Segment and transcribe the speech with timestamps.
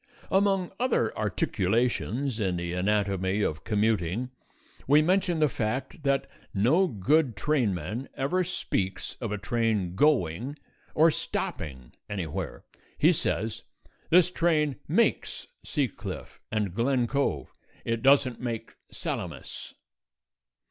[0.31, 4.31] Among other articulations in the anatomy of commuting,
[4.87, 10.57] we mention the fact that no good trainman ever speaks of a train going
[10.95, 12.65] or stopping anywhere.
[12.97, 13.61] He says,
[14.09, 17.51] "This train makes Sea Cliff and Glen Cove;
[17.85, 19.75] it don't make Salamis."